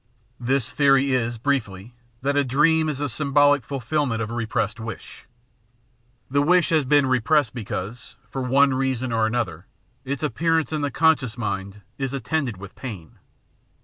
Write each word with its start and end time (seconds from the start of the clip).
This 0.39 0.71
theory 0.71 1.11
is, 1.11 1.37
briefly, 1.37 1.93
that 2.23 2.35
a 2.35 2.43
dream 2.43 2.89
is 2.89 2.97
the 2.97 3.07
symbolic 3.07 3.63
fulfilment 3.63 4.19
of 4.19 4.31
a 4.31 4.33
repressed 4.33 4.79
wish; 4.79 5.27
the 6.27 6.41
wish 6.41 6.69
has 6.69 6.85
been 6.85 7.05
repressed 7.05 7.53
because, 7.53 8.15
for 8.27 8.41
one 8.41 8.73
reason 8.73 9.11
or 9.11 9.27
an 9.27 9.35
other, 9.35 9.67
its 10.03 10.23
appearance 10.23 10.73
in 10.73 10.81
the 10.81 10.89
conscious 10.89 11.37
mind 11.37 11.81
is 11.99 12.15
attended 12.15 12.57
with 12.57 12.73
pain. 12.73 13.19